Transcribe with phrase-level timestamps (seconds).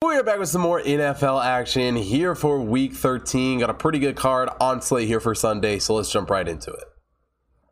[0.00, 3.58] We're back with some more NFL action here for week 13.
[3.58, 6.70] Got a pretty good card on slate here for Sunday, so let's jump right into
[6.72, 6.84] it.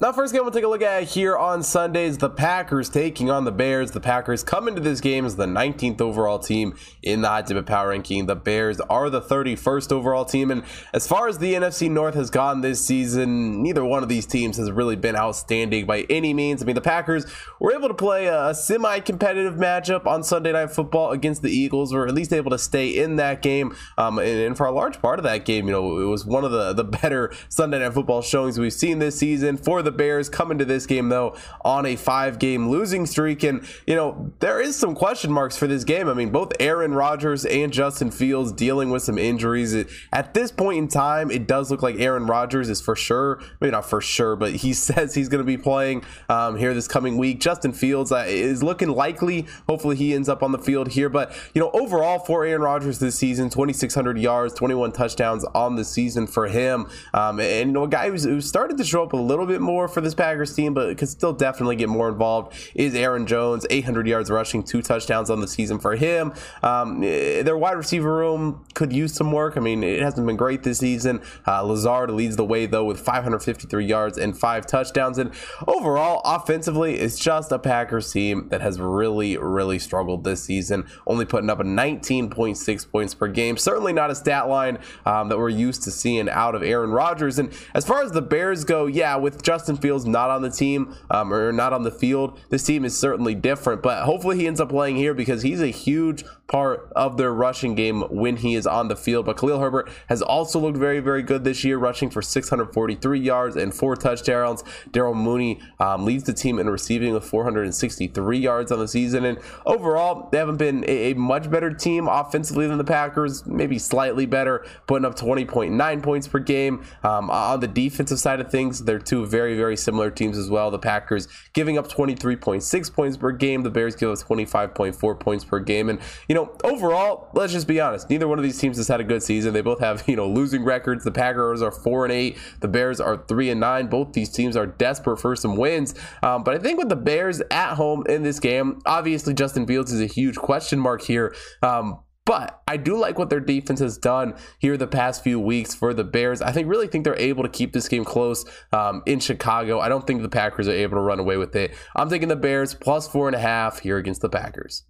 [0.00, 3.44] Now, first game we'll take a look at here on Sundays, the Packers taking on
[3.44, 3.90] the Bears.
[3.90, 7.66] The Packers come into this game as the 19th overall team in the Hot Tip
[7.66, 8.24] Power Ranking.
[8.24, 10.50] The Bears are the 31st overall team.
[10.50, 10.64] And
[10.94, 14.56] as far as the NFC North has gone this season, neither one of these teams
[14.56, 16.62] has really been outstanding by any means.
[16.62, 17.26] I mean, the Packers
[17.60, 21.92] were able to play a semi competitive matchup on Sunday Night Football against the Eagles,
[21.92, 23.76] or at least able to stay in that game.
[23.98, 26.44] Um, and, and, for a large part of that game, you know, it was one
[26.44, 30.28] of the, the better Sunday Night Football showings we've seen this season for the Bears
[30.28, 33.42] coming to this game though on a five game losing streak.
[33.42, 36.08] And, you know, there is some question marks for this game.
[36.08, 39.74] I mean, both Aaron Rodgers and Justin Fields dealing with some injuries.
[40.12, 43.70] At this point in time, it does look like Aaron Rodgers is for sure, maybe
[43.70, 47.16] not for sure, but he says he's going to be playing um, here this coming
[47.16, 47.40] week.
[47.40, 49.46] Justin Fields uh, is looking likely.
[49.68, 51.08] Hopefully he ends up on the field here.
[51.08, 55.84] But, you know, overall for Aaron Rodgers this season, 2,600 yards, 21 touchdowns on the
[55.84, 56.86] season for him.
[57.14, 59.60] Um, and, you know, a guy who's, who started to show up a little bit
[59.60, 63.66] more for this Packers team, but could still definitely get more involved, is Aaron Jones.
[63.70, 66.32] 800 yards rushing, two touchdowns on the season for him.
[66.62, 69.56] Um, eh, their wide receiver room could use some work.
[69.56, 71.22] I mean, it hasn't been great this season.
[71.46, 75.18] Uh, Lazard leads the way, though, with 553 yards and five touchdowns.
[75.18, 75.32] And
[75.66, 81.24] overall, offensively, it's just a Packers team that has really, really struggled this season, only
[81.24, 83.56] putting up a 19.6 points per game.
[83.56, 87.38] Certainly not a stat line um, that we're used to seeing out of Aaron Rodgers.
[87.38, 90.92] And as far as the Bears go, yeah, with Justin Fields not on the team
[91.08, 93.80] um, or not on the field, this team is certainly different.
[93.80, 97.74] But hopefully he ends up playing here because he's a huge part of their rushing
[97.74, 99.24] game when he is on the field.
[99.24, 103.56] But Khalil Herbert has also looked very, very good this year, rushing for 643 yards
[103.56, 104.62] and four touchdowns.
[104.90, 109.24] Darnell Mooney um, leads the team in receiving with 463 yards on the season.
[109.24, 113.78] And overall, they haven't been a, a much better team offensively than the Packers, maybe
[113.78, 116.84] slightly better, putting up 20.9 points per game.
[117.02, 120.70] Um, on the defensive side of things, they're two very, very similar teams as well.
[120.70, 123.62] The Packers giving up 23.6 points per game.
[123.62, 125.88] The Bears give up 25.4 points per game.
[125.88, 125.98] And,
[126.28, 128.08] you know, overall, let's just be honest.
[128.10, 129.52] Neither one of these teams has had a good season.
[129.52, 131.04] They both have, you know, losing records.
[131.04, 132.38] The Packers are 4 and 8.
[132.60, 133.86] The Bears are 3 and 9.
[133.88, 135.94] Both these teams are desperate for some wins.
[136.22, 139.92] Um, but I think with the Bears at home in this game, obviously Justin Fields
[139.92, 141.34] is a huge question mark here.
[141.62, 145.74] Um, but I do like what their defense has done here the past few weeks
[145.74, 146.40] for the Bears.
[146.40, 149.80] I think really think they're able to keep this game close um, in Chicago.
[149.80, 151.74] I don't think the Packers are able to run away with it.
[151.96, 154.84] I'm taking the Bears plus four and a half here against the Packers.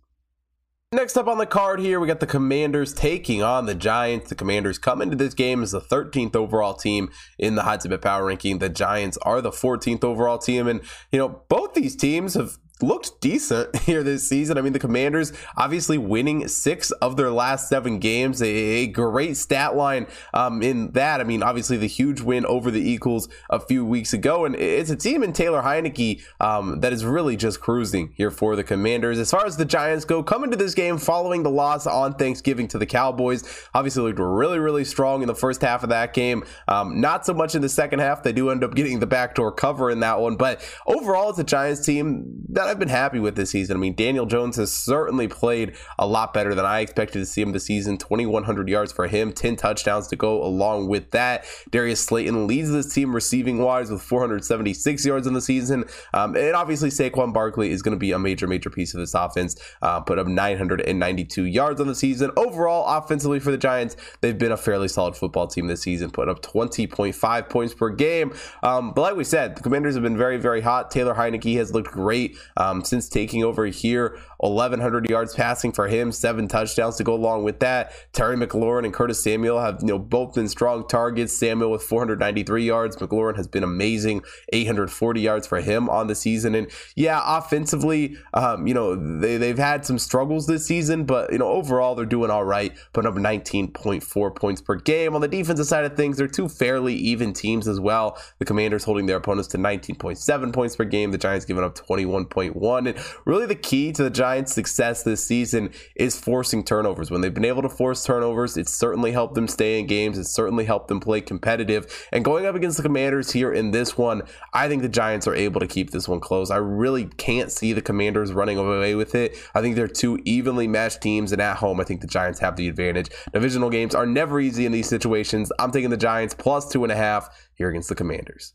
[0.95, 4.29] Next up on the card here, we got the Commanders taking on the Giants.
[4.29, 8.03] The Commanders come into this game as the 13th overall team in the Hot Tip
[8.03, 8.59] Power Ranking.
[8.59, 13.21] The Giants are the 14th overall team, and you know both these teams have looked
[13.21, 14.59] decent here this season.
[14.59, 19.37] I mean, the Commanders obviously winning six of their last seven games, a, a great
[19.37, 21.21] stat line um, in that.
[21.21, 24.91] I mean, obviously the huge win over the Eagles a few weeks ago, and it's
[24.91, 29.19] a team in Taylor Heinicke um, that is really just cruising here for the Commanders.
[29.19, 32.69] As far as the Giants go, coming to this game following the loss on Thanksgiving
[32.69, 33.45] to the Cowboys,
[33.75, 36.45] obviously looked really, really strong in the first half of that game.
[36.69, 38.23] Um, not so much in the second half.
[38.23, 41.45] They do end up getting the backdoor cover in that one, but overall, it's a
[41.45, 43.77] Giants team that I've been happy with this season.
[43.77, 47.43] I mean, Daniel Jones has certainly played a lot better than I expected to see
[47.43, 47.99] him this season.
[47.99, 51.45] 2,100 yards for him, 10 touchdowns to go along with that.
[51.71, 55.85] Darius Slayton leads this team receiving wise with 476 yards in the season.
[56.15, 59.13] Um, and obviously, Saquon Barkley is going to be a major, major piece of this
[59.13, 59.55] offense.
[59.83, 62.31] Uh, put up 992 yards on the season.
[62.39, 66.31] Overall, offensively for the Giants, they've been a fairly solid football team this season, putting
[66.31, 68.33] up 20.5 points per game.
[68.63, 70.91] Um, but like we said, the Commanders have been very, very hot.
[70.91, 74.19] Taylor Heinicke has looked great um, since taking over here.
[74.39, 77.93] 1,100 yards passing for him, seven touchdowns to go along with that.
[78.13, 81.37] Terry McLaurin and Curtis Samuel have you know both been strong targets.
[81.39, 82.97] Samuel with 493 yards.
[82.97, 86.55] McLaurin has been amazing, 840 yards for him on the season.
[86.57, 91.39] And yeah, offensively, um, you know they they've had some struggles this season, but you
[91.39, 92.77] know overall they're doing all right.
[92.93, 96.95] But up 19.4 points per game on the defensive side of things, they're two fairly
[96.95, 98.19] even teams as well.
[98.41, 101.13] The Commanders holding their opponents to 19.7 points per game.
[101.13, 102.89] The Giants giving up 21 points 1.1.
[102.89, 107.11] And really, the key to the Giants' success this season is forcing turnovers.
[107.11, 110.19] When they've been able to force turnovers, it's certainly helped them stay in games.
[110.19, 112.09] It's certainly helped them play competitive.
[112.13, 114.23] And going up against the Commanders here in this one,
[114.53, 116.51] I think the Giants are able to keep this one close.
[116.51, 119.37] I really can't see the Commanders running away with it.
[119.55, 122.57] I think they're two evenly matched teams, and at home, I think the Giants have
[122.57, 123.11] the advantage.
[123.33, 125.53] Divisional games are never easy in these situations.
[125.59, 128.55] I'm taking the Giants plus two and a half here against the Commanders.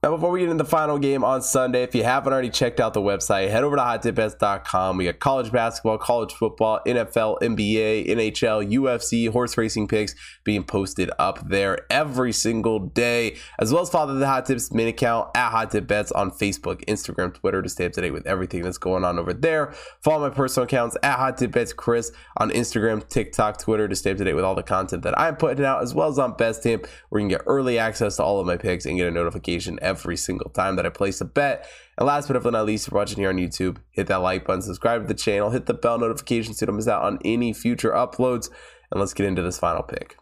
[0.00, 2.78] Now, before we get into the final game on Sunday, if you haven't already checked
[2.78, 4.96] out the website, head over to hottipbets.com.
[4.96, 10.14] We got college basketball, college football, NFL, NBA, NHL, UFC, horse racing picks
[10.44, 14.86] being posted up there every single day, as well as follow the Hot Tips main
[14.86, 18.24] account at Hot Tip Bets on Facebook, Instagram, Twitter to stay up to date with
[18.24, 19.74] everything that's going on over there.
[20.00, 24.12] Follow my personal accounts at Hot Tip Bets Chris on Instagram, TikTok, Twitter to stay
[24.12, 26.36] up to date with all the content that I'm putting out, as well as on
[26.36, 29.08] Best Tip, where you can get early access to all of my picks and get
[29.08, 31.66] a notification every single time that I place a bet.
[31.96, 34.62] And last but not least, if you're watching here on YouTube, hit that like button,
[34.62, 37.52] subscribe to the channel, hit the bell notification so you don't miss out on any
[37.52, 38.50] future uploads.
[38.90, 40.16] And let's get into this final pick.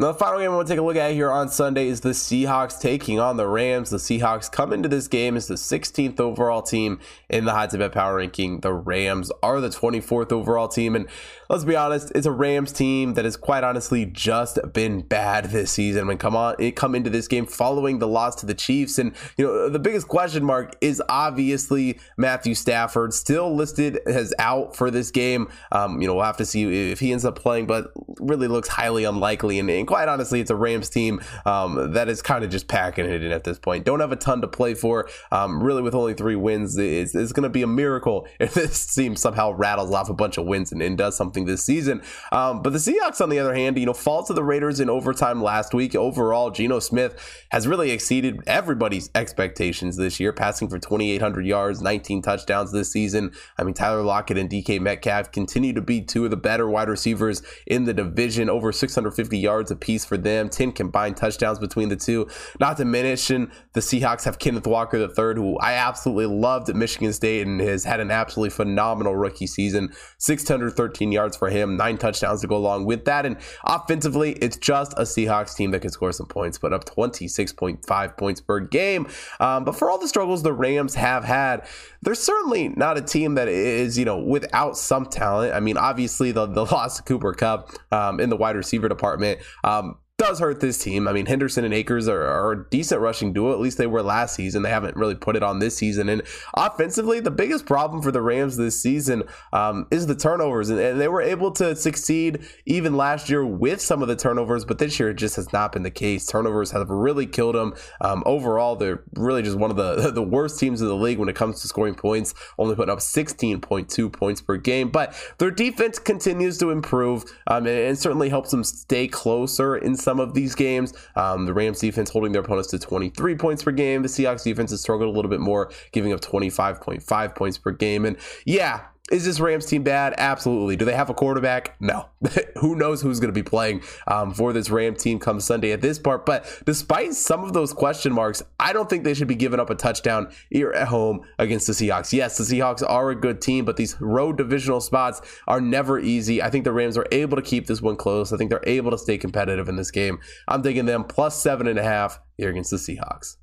[0.00, 2.02] Now, the final game I want to take a look at here on Sunday is
[2.02, 3.90] the Seahawks taking on the Rams.
[3.90, 7.90] The Seahawks come into this game as the 16th overall team in the Hot Bet
[7.90, 8.60] Power Ranking.
[8.60, 10.94] The Rams are the 24th overall team.
[10.94, 11.08] And
[11.50, 15.72] let's be honest, it's a Rams team that has quite honestly just been bad this
[15.72, 16.06] season.
[16.06, 19.00] when come on, it come into this game following the loss to the Chiefs.
[19.00, 24.76] And, you know, the biggest question mark is obviously Matthew Stafford, still listed as out
[24.76, 25.48] for this game.
[25.72, 27.90] Um, you know, we'll have to see if he ends up playing, but
[28.20, 29.58] really looks highly unlikely.
[29.58, 33.22] And quite honestly, it's a Rams team um, that is kind of just packing it
[33.22, 33.86] in at this point.
[33.86, 35.08] Don't have a ton to play for.
[35.32, 38.94] Um, really, with only three wins, it's, it's going to be a miracle if this
[38.94, 42.02] team somehow rattles off a bunch of wins and, and does something this season.
[42.32, 44.90] Um, but the Seahawks, on the other hand, you know, fall to the Raiders in
[44.90, 45.94] overtime last week.
[45.94, 52.20] Overall, Geno Smith has really exceeded everybody's expectations this year, passing for 2,800 yards, 19
[52.20, 53.32] touchdowns this season.
[53.56, 56.90] I mean, Tyler Lockett and DK Metcalf continue to be two of the better wide
[56.90, 61.96] receivers in the division, over 650 yards apiece for them, 10 combined touchdowns between the
[61.96, 62.28] two.
[62.60, 67.12] Not to mention, the Seahawks have Kenneth Walker III, who I absolutely loved at Michigan
[67.12, 69.90] State and has had an absolutely phenomenal rookie season.
[70.18, 73.24] 613 yards for him, nine touchdowns to go along with that.
[73.24, 78.16] And offensively, it's just a Seahawks team that can score some points, but up 26.5
[78.16, 79.06] points per game.
[79.40, 81.66] Um, but for all the struggles the Rams have had,
[82.02, 85.54] they're certainly not a team that is, you know, without some talent.
[85.54, 89.40] I mean, obviously, the, the loss to Cooper Kupp um, in the wide receiver department.
[89.64, 91.06] Um, does hurt this team.
[91.06, 93.52] I mean, Henderson and Akers are, are, a decent rushing duo.
[93.52, 94.62] At least they were last season.
[94.62, 96.08] They haven't really put it on this season.
[96.08, 96.22] And
[96.54, 99.22] offensively, the biggest problem for the Rams this season
[99.52, 100.70] um, is the turnovers.
[100.70, 104.64] And, and, they were able to succeed even last year with some of the turnovers,
[104.64, 106.26] but this year it just has not been the case.
[106.26, 107.74] Turnovers have really killed them.
[108.00, 111.28] Um, overall, they're really just one of the, the worst teams in the league when
[111.28, 114.90] it comes to scoring points, only putting up 16.2 points per game.
[114.90, 119.94] But their defense continues to improve um, and, and certainly helps them stay closer in
[120.08, 120.94] some of these games.
[121.16, 124.00] Um, the Rams defense holding their opponents to 23 points per game.
[124.00, 128.06] The Seahawks defense has struggled a little bit more, giving up 25.5 points per game.
[128.06, 128.16] And
[128.46, 130.14] yeah, is this Rams team bad?
[130.18, 130.76] Absolutely.
[130.76, 131.76] Do they have a quarterback?
[131.80, 132.08] No.
[132.60, 135.80] Who knows who's going to be playing um, for this Ram team come Sunday at
[135.80, 136.26] this part?
[136.26, 139.70] But despite some of those question marks, I don't think they should be giving up
[139.70, 142.12] a touchdown here at home against the Seahawks.
[142.12, 146.42] Yes, the Seahawks are a good team, but these road divisional spots are never easy.
[146.42, 148.32] I think the Rams are able to keep this one close.
[148.32, 150.18] I think they're able to stay competitive in this game.
[150.48, 153.38] I'm taking them plus seven and a half here against the Seahawks.